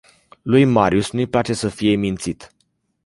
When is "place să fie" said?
1.27-1.95